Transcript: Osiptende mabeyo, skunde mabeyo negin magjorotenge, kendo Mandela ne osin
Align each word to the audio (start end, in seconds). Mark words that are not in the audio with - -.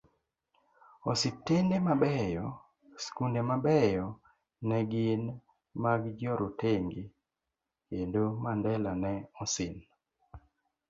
Osiptende 1.11 1.75
mabeyo, 1.87 2.45
skunde 3.03 3.41
mabeyo 3.49 4.05
negin 4.69 5.21
magjorotenge, 5.81 7.03
kendo 7.89 8.21
Mandela 8.43 8.91
ne 9.03 9.13
osin 9.43 9.75